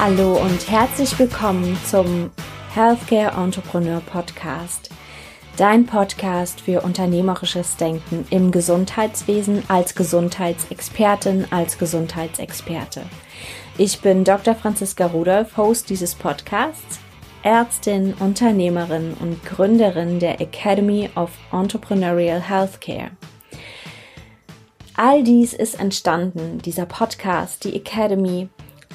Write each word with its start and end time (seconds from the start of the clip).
Hallo 0.00 0.36
und 0.40 0.70
herzlich 0.70 1.18
willkommen 1.18 1.76
zum 1.84 2.30
Healthcare 2.72 3.32
Entrepreneur 3.36 3.98
Podcast. 3.98 4.90
Dein 5.56 5.86
Podcast 5.86 6.60
für 6.60 6.82
unternehmerisches 6.82 7.76
Denken 7.76 8.24
im 8.30 8.52
Gesundheitswesen 8.52 9.64
als 9.66 9.96
Gesundheitsexpertin, 9.96 11.46
als 11.50 11.78
Gesundheitsexperte. 11.78 13.02
Ich 13.76 14.00
bin 14.00 14.22
Dr. 14.22 14.54
Franziska 14.54 15.06
Rudolph, 15.06 15.56
Host 15.56 15.90
dieses 15.90 16.14
Podcasts, 16.14 17.00
Ärztin, 17.42 18.14
Unternehmerin 18.20 19.16
und 19.18 19.44
Gründerin 19.44 20.20
der 20.20 20.40
Academy 20.40 21.10
of 21.16 21.32
Entrepreneurial 21.50 22.40
Healthcare. 22.40 23.10
All 24.94 25.24
dies 25.24 25.54
ist 25.54 25.80
entstanden, 25.80 26.62
dieser 26.62 26.86
Podcast, 26.86 27.64
die 27.64 27.74
Academy, 27.74 28.48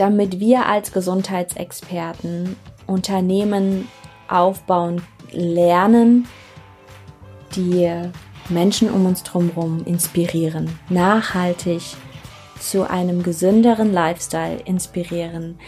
damit 0.00 0.40
wir 0.40 0.64
als 0.64 0.92
Gesundheitsexperten 0.92 2.56
Unternehmen 2.86 3.86
aufbauen, 4.28 5.02
lernen, 5.30 6.26
die 7.54 7.92
Menschen 8.48 8.90
um 8.90 9.04
uns 9.04 9.22
drumherum 9.24 9.84
inspirieren, 9.84 10.70
nachhaltig 10.88 11.82
zu 12.58 12.88
einem 12.88 13.22
gesünderen 13.22 13.92
Lifestyle 13.92 14.60
inspirieren, 14.64 15.58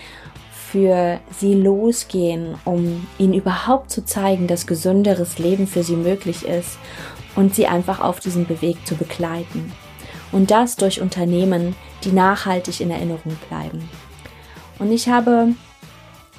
für 0.51 1.21
sie 1.39 1.53
losgehen, 1.53 2.55
um 2.65 3.07
ihnen 3.19 3.35
überhaupt 3.35 3.91
zu 3.91 4.03
zeigen, 4.03 4.47
dass 4.47 4.67
gesünderes 4.67 5.39
Leben 5.39 5.67
für 5.67 5.83
sie 5.83 5.97
möglich 5.97 6.47
ist 6.47 6.79
und 7.37 7.55
sie 7.55 7.67
einfach 7.67 8.01
auf 8.01 8.19
diesem 8.19 8.49
Weg 8.63 8.87
zu 8.87 8.95
begleiten. 8.95 9.71
Und 10.33 10.51
das 10.51 10.77
durch 10.77 11.03
Unternehmen, 11.03 11.77
die 12.05 12.13
nachhaltig 12.13 12.81
in 12.81 12.91
Erinnerung 12.91 13.37
bleiben. 13.51 13.87
Und 14.83 14.91
ich 14.91 15.09
habe 15.09 15.55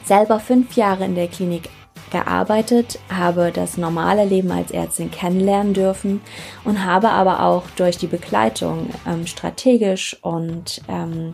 selber 0.04 0.38
fünf 0.38 0.76
Jahre 0.76 1.06
in 1.06 1.16
der 1.16 1.30
Klinik 1.30 1.70
gearbeitet, 2.12 3.00
habe 3.10 3.52
das 3.54 3.78
normale 3.78 4.26
Leben 4.26 4.52
als 4.52 4.70
Ärztin 4.70 5.10
kennenlernen 5.10 5.74
dürfen 5.74 6.20
und 6.66 6.84
habe 6.84 7.10
aber 7.10 7.42
auch 7.42 7.64
durch 7.78 7.98
die 7.98 8.08
Begleitung 8.08 8.90
ähm, 9.08 9.26
strategisch 9.26 10.18
und 10.22 10.82
ähm, 10.90 11.34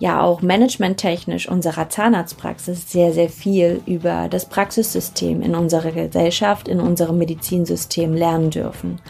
ja 0.00 0.20
auch 0.20 0.42
managementtechnisch 0.42 1.48
unserer 1.48 1.88
Zahnarztpraxis 1.88 2.90
sehr, 2.90 3.12
sehr 3.12 3.28
viel 3.28 3.80
über 3.86 4.26
das 4.28 4.44
Praxissystem 4.46 5.40
in 5.40 5.54
unserer 5.54 5.92
Gesellschaft, 5.92 6.66
in 6.66 6.80
unserem 6.80 7.18
Medizinsystem 7.18 8.14
lernen 8.14 8.50
dürfen 8.50 9.00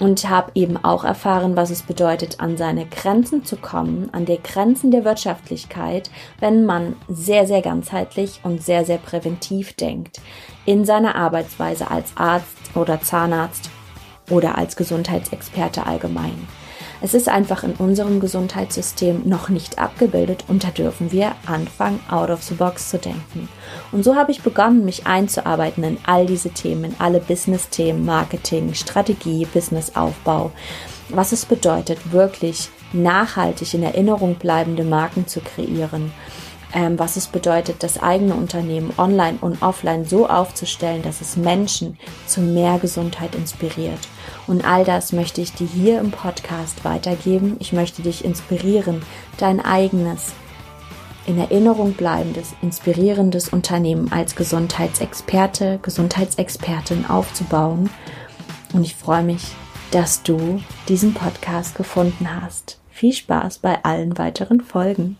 und 0.00 0.28
habe 0.28 0.50
eben 0.54 0.76
auch 0.76 1.04
erfahren, 1.04 1.56
was 1.56 1.70
es 1.70 1.82
bedeutet, 1.82 2.40
an 2.40 2.56
seine 2.56 2.86
Grenzen 2.86 3.44
zu 3.44 3.56
kommen, 3.56 4.08
an 4.12 4.24
die 4.24 4.40
Grenzen 4.42 4.90
der 4.90 5.04
Wirtschaftlichkeit, 5.04 6.10
wenn 6.40 6.64
man 6.64 6.96
sehr, 7.08 7.46
sehr 7.46 7.62
ganzheitlich 7.62 8.40
und 8.42 8.62
sehr, 8.62 8.84
sehr 8.84 8.98
präventiv 8.98 9.74
denkt 9.74 10.20
in 10.66 10.84
seiner 10.84 11.14
Arbeitsweise 11.14 11.90
als 11.90 12.16
Arzt 12.16 12.56
oder 12.74 13.00
Zahnarzt 13.00 13.70
oder 14.30 14.56
als 14.56 14.76
Gesundheitsexperte 14.76 15.86
allgemein. 15.86 16.48
Es 17.00 17.14
ist 17.14 17.28
einfach 17.28 17.64
in 17.64 17.72
unserem 17.72 18.20
Gesundheitssystem 18.20 19.22
noch 19.24 19.48
nicht 19.48 19.78
abgebildet 19.78 20.44
und 20.48 20.64
da 20.64 20.68
dürfen 20.68 21.12
wir 21.12 21.34
anfangen, 21.46 22.00
out 22.10 22.30
of 22.30 22.42
the 22.42 22.54
box 22.54 22.90
zu 22.90 22.98
denken. 22.98 23.48
Und 23.92 24.04
so 24.04 24.16
habe 24.16 24.30
ich 24.30 24.42
begonnen, 24.42 24.84
mich 24.84 25.06
einzuarbeiten 25.06 25.84
in 25.84 25.98
all 26.06 26.26
diese 26.26 26.50
Themen, 26.50 26.84
in 26.84 26.96
alle 26.98 27.20
Business-Themen, 27.20 28.04
Marketing, 28.04 28.74
Strategie, 28.74 29.46
Businessaufbau, 29.46 30.52
was 31.10 31.32
es 31.32 31.44
bedeutet, 31.44 32.12
wirklich 32.12 32.70
nachhaltig 32.92 33.74
in 33.74 33.82
Erinnerung 33.82 34.36
bleibende 34.36 34.84
Marken 34.84 35.26
zu 35.26 35.40
kreieren 35.40 36.12
ähm, 36.74 36.98
was 36.98 37.16
es 37.16 37.28
bedeutet, 37.28 37.82
das 37.82 38.02
eigene 38.02 38.34
Unternehmen 38.34 38.92
online 38.98 39.38
und 39.40 39.62
offline 39.62 40.04
so 40.04 40.28
aufzustellen, 40.28 41.02
dass 41.02 41.20
es 41.20 41.36
Menschen 41.36 41.96
zu 42.26 42.40
mehr 42.40 42.78
Gesundheit 42.78 43.34
inspiriert. 43.34 44.00
Und 44.46 44.66
all 44.66 44.84
das 44.84 45.12
möchte 45.12 45.40
ich 45.40 45.52
dir 45.52 45.68
hier 45.68 46.00
im 46.00 46.10
Podcast 46.10 46.84
weitergeben. 46.84 47.56
Ich 47.60 47.72
möchte 47.72 48.02
dich 48.02 48.24
inspirieren, 48.24 49.02
dein 49.38 49.64
eigenes, 49.64 50.32
in 51.26 51.38
Erinnerung 51.38 51.92
bleibendes, 51.94 52.54
inspirierendes 52.60 53.48
Unternehmen 53.48 54.12
als 54.12 54.36
Gesundheitsexperte, 54.36 55.78
Gesundheitsexpertin 55.80 57.06
aufzubauen. 57.06 57.88
Und 58.74 58.82
ich 58.82 58.94
freue 58.94 59.22
mich, 59.22 59.52
dass 59.90 60.22
du 60.22 60.60
diesen 60.88 61.14
Podcast 61.14 61.76
gefunden 61.76 62.28
hast. 62.42 62.78
Viel 62.90 63.12
Spaß 63.12 63.58
bei 63.58 63.82
allen 63.84 64.18
weiteren 64.18 64.60
Folgen. 64.60 65.16